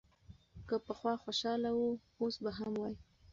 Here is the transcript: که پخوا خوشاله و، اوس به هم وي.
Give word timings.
که 0.67 0.75
پخوا 0.85 1.13
خوشاله 1.23 1.71
و، 1.81 1.85
اوس 2.19 2.35
به 2.43 2.51
هم 2.57 2.73
وي. 2.81 2.93